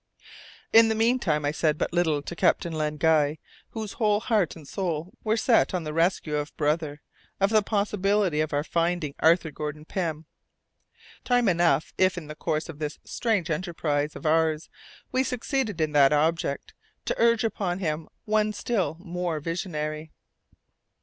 [0.73, 3.37] In the meantime I said but little to Captain Len Guy,
[3.69, 7.01] whose whole heart and soul were set on the rescue of his brother,
[7.39, 10.25] of the possibility of our finding Arthur Gordon Pym.
[11.23, 14.71] Time enough, if in the course of this strange enterprise of ours
[15.11, 16.73] we succeeded in that object,
[17.05, 20.09] to urge upon him one still more visionary.